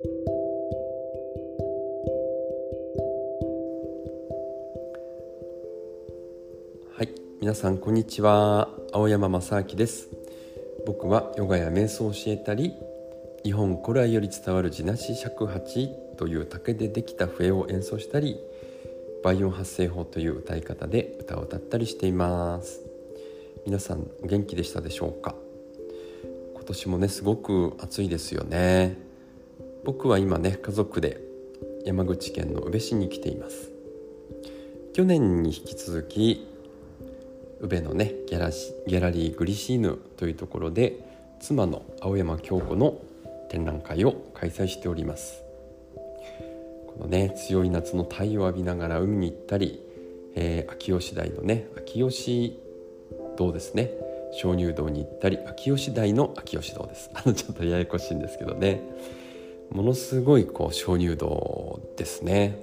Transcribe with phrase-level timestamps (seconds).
[0.00, 0.04] は
[7.02, 7.08] い
[7.40, 8.68] 皆さんこんにちは。
[8.92, 10.08] 青山正明です。
[10.86, 12.74] 僕はヨガや瞑想を教えたり
[13.42, 18.38] 日本古来より伝わる地なし尺八という竹でできた笛を演奏したり
[19.24, 22.82] 倍音発声法という歌い方で歌を歌ったりしています。
[23.66, 25.34] 皆さん元気でしたでしょうか？
[26.54, 29.07] 今年もねすごく暑いですよね。
[29.88, 31.18] 僕は今ね家族で
[31.86, 33.70] 山口県の宇部市に来ています。
[34.92, 36.46] 去年に引き続き
[37.62, 41.00] 宇部のねギャラギャラリーグリシーヌというところで
[41.40, 42.98] 妻の青山京子の
[43.48, 45.42] 展覧会を開催しております。
[46.88, 49.80] このね強い夏の太陽を浴びながら海に行ったり、
[50.34, 52.60] えー、秋吉台のね秋吉
[53.38, 53.90] 堂ですね。
[54.38, 57.08] 鍾乳洞に行ったり秋吉台の秋吉堂です。
[57.14, 58.82] あのちょっとややこしいんですけどね。
[59.70, 62.58] ものすごいこう鍾乳洞ですね。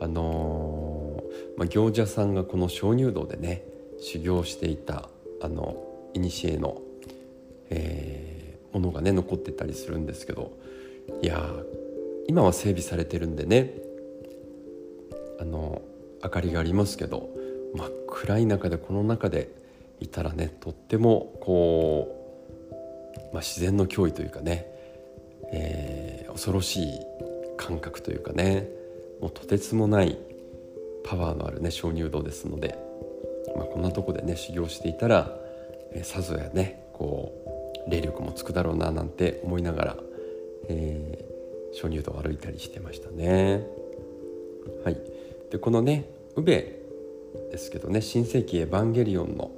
[0.00, 3.64] あのー、まあ、行者さんがこの鍾乳洞でね
[3.98, 5.08] 修行していた
[5.40, 5.82] あの
[6.14, 6.82] 古の、
[7.70, 10.52] えー、ものがね残ってたりするんですけど
[11.22, 11.50] いや
[12.26, 13.72] 今は整備されてるんでね
[15.40, 15.80] あの
[16.22, 17.30] 明かりがありますけど
[17.74, 19.50] 真っ暗い中でこの中で
[20.00, 22.74] いたらねとってもこう、
[23.32, 24.66] まあ、自然の脅威というかね、
[25.52, 27.00] えー、恐ろしい
[27.56, 28.68] 感覚というかね
[29.20, 30.18] もうとてつもない
[31.04, 32.78] パワーのあるね鍾乳洞ですので、
[33.56, 35.30] まあ、こんなとこでね修行していたら、
[35.92, 37.32] えー、さぞやねこ
[37.86, 39.96] う霊力もつくだろうななんて思いながら、
[40.68, 43.64] えー、鍾乳洞を歩いたりしてましたね。
[44.84, 44.98] はい、
[45.50, 49.52] でこのね宇部ですけどね新世紀エヴァンゲリオンの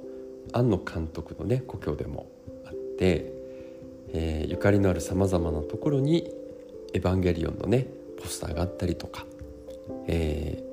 [0.53, 2.29] 庵野監督のね故郷でも
[2.65, 3.38] あって、
[4.13, 6.31] えー、ゆかりのあるさまざまなところに
[6.93, 7.87] 「エヴァンゲリオン」のね
[8.21, 9.25] ポスターがあったりとか、
[10.07, 10.63] え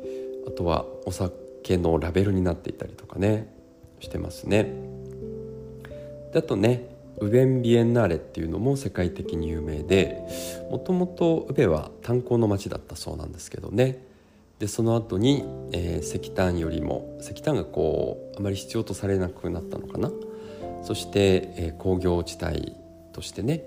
[0.47, 3.53] ー、あとはお酒のラベルになっていたりとかね
[4.00, 4.72] してますね。
[6.33, 10.19] であとねウベンビエンナーレっていうのも世界的に有名で
[10.71, 14.05] もともとウベは炭鉱の町だったそうなんですけどね
[14.59, 20.11] でその後に、えー、石炭よりも石炭がこうあまり必要とされなくなったのかな
[20.82, 22.75] そして、えー、工業地帯
[23.16, 23.65] としてね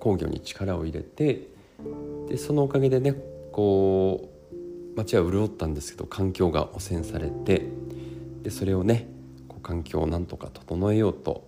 [0.00, 1.46] 工業に力を入れて
[2.28, 3.14] でそのおかげでね
[3.52, 7.68] こう町は潤ったんですけど環境が汚染されて
[8.42, 9.06] でそれをね
[9.46, 11.46] こう環境をなんとか整えようと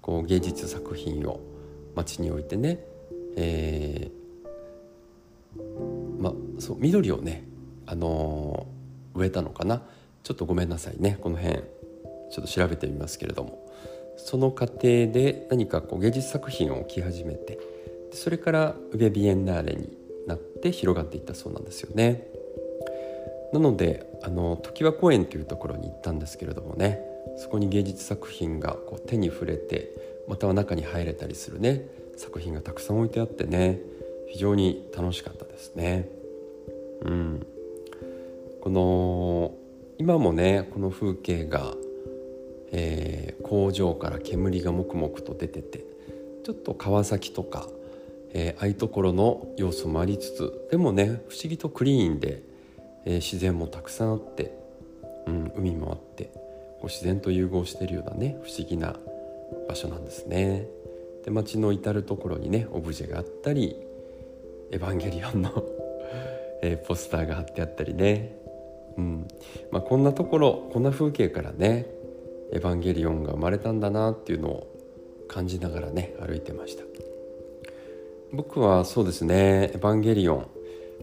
[0.00, 1.40] こう芸術作品を
[1.94, 2.80] 町に置いてね、
[3.36, 7.44] えー、まそう緑をね
[7.86, 8.66] あの
[9.14, 9.82] 植えたのかな。
[10.24, 11.18] ちょっとごめんなさいね。
[11.20, 13.62] この辺ちょっと調べてみますけれども。
[14.16, 17.58] その過程で何かこう芸術作品を置き始めて
[18.12, 19.96] それからウベビエンナーレに
[20.26, 22.28] なって広がっていったそうなんですよね。
[23.52, 27.00] なのであの常盤公園というところに行ったんですけれどもね
[27.36, 29.92] そこに芸術作品がこう手に触れて
[30.26, 31.86] または中に入れたりするね
[32.16, 33.80] 作品がたくさん置いてあってね
[34.28, 36.08] 非常に楽しかったですね。
[37.02, 37.46] うん、
[38.60, 39.54] この
[39.98, 41.74] 今もねこの風景が、
[42.72, 45.84] えー、工場から煙がもくもくと出てて
[46.44, 47.68] ちょっと川崎とか、
[48.32, 52.42] えー、ああいうところの要素もありつつでもね不思議とクリーンで、
[53.04, 54.56] えー、自然もたくさんあって、
[55.26, 56.24] うん、海もあって
[56.80, 58.96] こう自然と融合してるようなね不思議な
[59.68, 60.66] 場所なんですね。
[61.24, 63.76] で街の至る所にねオブジェがあったり
[64.72, 65.64] 「エヴァンゲリオンの
[66.62, 68.40] えー、ポスターが貼ってあったりね
[68.96, 69.28] うん
[69.70, 71.86] まあ、こんなところこんな風景からね
[72.52, 74.72] エヴァンゲリオンが生まれたんだなっていうのを
[75.28, 76.84] 感じながらね歩いてました
[78.32, 80.38] 僕はそうですねエヴァンゲリオン、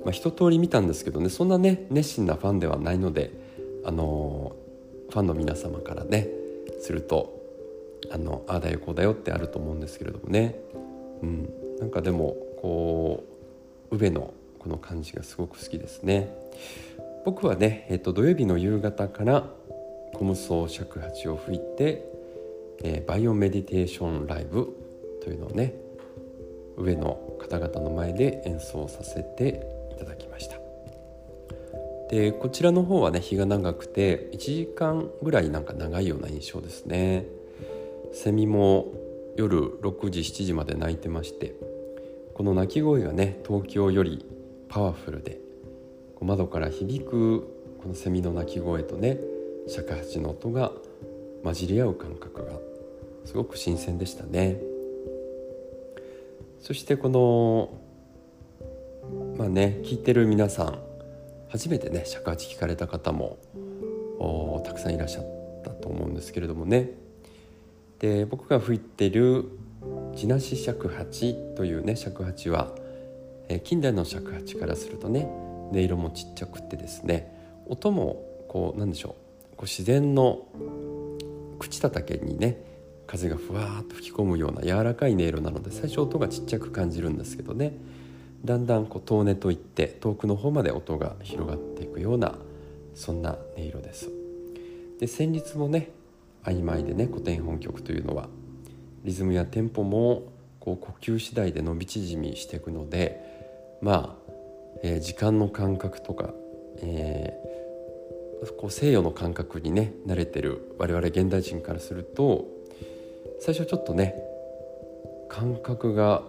[0.03, 3.31] まあ、一通り見たんですけどねそんなね熱心なファンではないので
[3.83, 4.55] あの
[5.09, 6.27] ファンの皆様からね
[6.81, 7.39] すると
[8.11, 10.55] あのああだよこうだよってあると思うんですけれどもね、
[11.21, 11.49] うん、
[11.79, 13.23] なんかでもこ
[13.91, 16.35] う宇部のこの感じがすごく好きですね。
[17.25, 19.49] 僕はね、えー、と土曜日の夕方から
[20.19, 22.03] コムソー尺八を吹いて、
[22.83, 24.75] えー、バイオメディテーションライブ
[25.23, 25.73] というのをね
[26.75, 30.57] 上の方々の前で演奏させていただきました。
[32.09, 37.25] でこちらの方はね日が長くて1時間ぐらいなんか長いような印象ですね。
[38.11, 38.87] セミも
[39.37, 41.55] 夜6時7時まで鳴いてまして
[42.33, 44.25] この鳴き声がね東京より
[44.67, 45.39] パワフルで
[46.19, 47.47] 窓から響く
[47.81, 49.38] このセミの鳴き声とね
[49.69, 50.71] 尺八の音が
[51.43, 52.53] 混じり合う感覚が
[53.25, 54.59] すごく新鮮でしたね。
[56.59, 57.69] そしてこの
[59.37, 60.79] まあね聞いてる皆さん
[61.49, 63.37] 初めてね尺八聞かれた方も
[64.65, 65.25] たくさんいらっしゃっ
[65.63, 66.91] たと思うんですけれどもね。
[67.99, 69.45] で僕が吹いてる
[70.15, 72.73] 地なし尺八というね尺八は、
[73.49, 75.25] えー、近代の尺八からするとね
[75.71, 77.31] 音色もちっちゃくてですね
[77.67, 79.28] 音もこうなんでしょう
[79.59, 80.47] こう自然の
[81.59, 82.63] 口叩けにね
[83.05, 87.73] 風がふわーっと吹き込むような柔らかい音色なので最初音がちっちゃく感じるんですけどね
[88.45, 92.35] だんだんこう遠音といって遠くの方まで音が広がっていくような
[92.95, 94.09] そんな音色です。
[94.97, 95.91] で旋律もね
[96.45, 98.29] 曖昧でね古典本曲というのは
[99.03, 104.31] リズムやテンポもこう呼吸次第で伸び縮みしていくのでまあ、
[104.83, 106.29] えー、時間の感覚とか、
[106.77, 107.58] え、
[108.57, 112.45] こう西洋の感覚にね慣れてる我々現代人からすると
[113.41, 114.15] 最初ちょっとね
[115.27, 116.23] 感覚が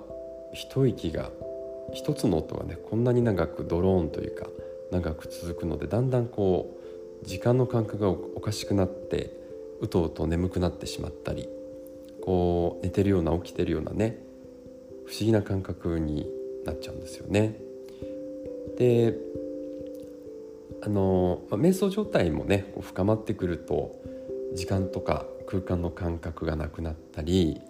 [0.53, 1.31] 一息が
[1.93, 4.47] 一つの音がねこんなに長くドローンというか
[4.91, 6.77] 長く続くのでだんだんこ
[7.23, 9.31] う時間の感覚がおかしくなって
[9.81, 11.49] うとうと眠くなってしまったり
[12.23, 14.19] こう寝てるような起きてるようなね
[15.07, 16.29] 不思議な感覚に
[16.65, 17.57] なっちゃうんですよね。
[18.77, 19.17] で
[20.83, 24.01] あの、まあ、瞑想状態もね深まってくると
[24.55, 27.61] 時間とか空間の感覚がなくなったり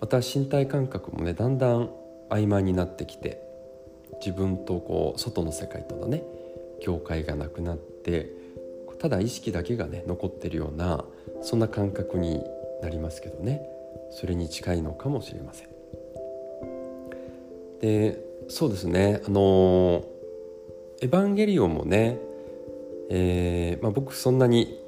[0.00, 1.90] また身体感覚もねだんだん
[2.30, 3.42] 曖昧になってきて
[4.24, 6.22] 自分とこう外の世界とのね
[6.80, 8.30] 境界がなくなって
[8.98, 11.04] ただ意識だけがね残ってるような
[11.42, 12.42] そんな感覚に
[12.82, 13.62] なりますけどね
[14.10, 15.68] それに近いのかもしれません。
[17.80, 20.04] でそうですねあの
[21.02, 22.18] 「エヴァンゲリオン」もね、
[23.10, 24.80] えーまあ、僕そんなに、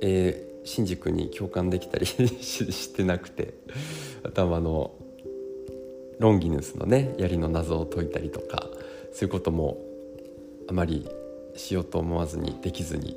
[0.00, 3.54] えー、シンジ君に共感できたり してなくて
[4.22, 4.92] あとはあの
[6.18, 8.68] ロンギヌスのね槍の謎を解いたりとか
[9.12, 9.78] そういうことも
[10.68, 11.08] あまり
[11.56, 13.16] しようと思わずにできずに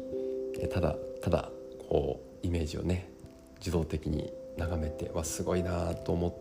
[0.73, 1.51] ただただ
[1.89, 3.09] こうイメージをね
[3.59, 6.37] 自動的に眺めてわすごいなと思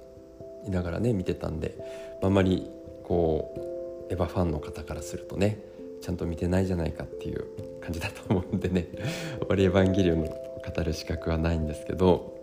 [0.67, 1.77] いながらね見てたんで
[2.23, 2.71] あんまり
[3.05, 5.59] こうエヴァファンの方からするとね
[6.05, 7.47] ちゃんと見てないじゃないかっていう
[7.81, 8.89] 感じだと思うんでね。
[9.41, 12.35] あまりエヴァンゲリオンの語る資格はないんですけど。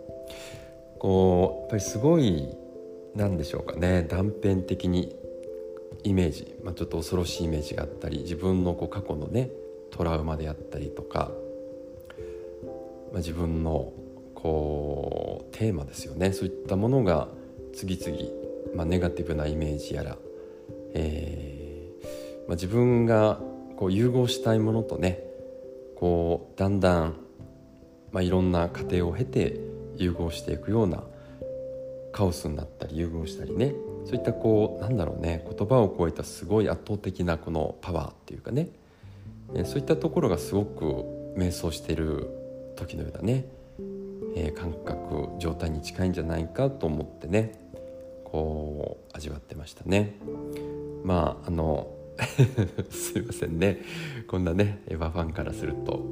[0.98, 2.48] こうやっぱりすごい
[3.16, 4.06] 何でしょうかね。
[4.08, 5.16] 断片的に
[6.04, 9.50] イメージ、まあ、ちょっと恐ろしいイメージがあったり自分のこう過去のね
[9.90, 11.32] トラウマであったりとか、
[13.12, 13.92] まあ、自分の
[14.34, 16.32] こうテーマですよね。
[16.32, 17.28] そういったものが
[17.72, 20.18] 次々、まあ、ネガティブなイメージやら、
[20.94, 21.62] えー
[22.46, 23.40] まあ、自分が
[23.76, 25.20] こう融合したいものとね
[25.96, 27.16] こうだんだん、
[28.10, 29.60] まあ、いろんな過程を経て
[29.96, 31.02] 融合していくような
[32.12, 33.74] カオスになったり融合したりね。
[34.04, 38.68] そういったこうなんだろうね言葉を超えたすごい圧倒的なこのパワーっていうかね。
[39.64, 40.84] そういったところがすごく
[41.36, 42.28] 瞑想してる
[42.76, 43.44] 時のようなね、
[44.34, 47.52] えー、感覚状態に近いんじゃないかと思ってね
[48.24, 50.16] こう味わってましたね。
[51.04, 51.88] まああの
[52.90, 53.82] すいませんね。
[54.26, 56.04] こんなねエヴァファンからすると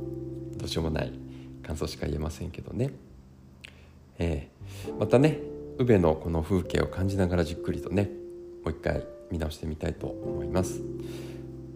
[0.57, 1.13] どうしようもない
[1.63, 2.91] 感想しか言えませんけどね。
[4.19, 5.41] えー、またね
[5.79, 8.11] 宇部のこの風景を感じながらじっくりとね
[8.65, 10.87] もう一回見直してみたいと思います、ま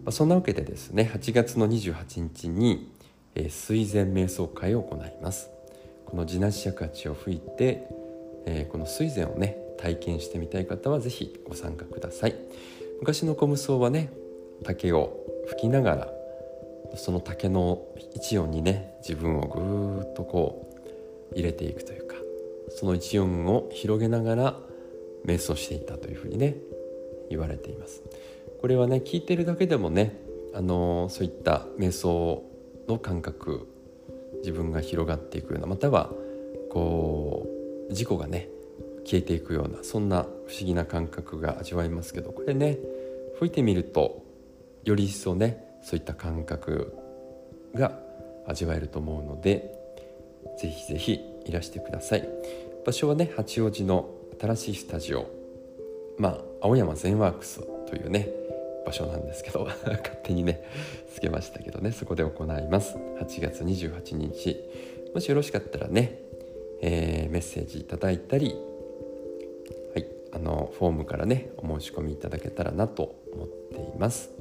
[0.07, 2.91] あ、そんなわけでですね8月の28日に、
[3.33, 5.49] えー、水前瞑想会を行います。
[6.05, 7.87] この地なし尺八を吹いて、
[8.45, 12.35] えー、この水前をね体験してみたい方は是非ご参加ください。
[12.99, 14.09] 昔の小無双はね
[14.63, 16.09] 竹を吹きながら
[16.95, 17.81] その竹の
[18.13, 20.71] 一音にね自分をぐーっとこ
[21.31, 22.15] う入れていくというか
[22.69, 24.59] その一音を広げながら
[25.25, 26.55] 瞑想していたというふうにね
[27.29, 28.03] 言われています。
[28.61, 30.19] これはね聞いてるだけでもね
[30.53, 32.43] あのそういった瞑想
[32.87, 33.67] の感覚
[34.39, 36.11] 自分が広がっていくようなまたは
[36.71, 37.47] こ
[37.87, 38.49] う自己がね
[39.05, 42.79] 消えていくようなそんな不思議な感覚が味わえますけどこれね
[43.37, 44.24] 吹いてみると
[44.85, 46.97] より一層ねそういった感覚
[47.73, 47.99] が
[48.47, 49.75] 味わえると思うので
[50.61, 52.29] ぜひぜひいらしてください。
[52.85, 55.27] 場所はね八王子の新しいスタジオ
[56.17, 58.29] まあ青山ゼンワークスというね
[58.85, 60.63] 場所なんですけど 勝手にね
[61.11, 62.95] つけましたけどねそこで行います。
[62.95, 64.57] 8月28日。
[65.13, 66.19] もしよろしかったらね、
[66.81, 68.53] えー、メッセージいただいたり
[69.93, 74.34] はいあのフォームからねお申し込みいただけたらなと思っています。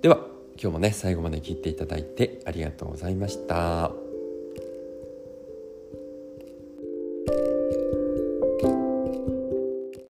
[0.00, 0.16] では
[0.56, 3.99] 今日もね最後まで聞いていただいてありがとうございました。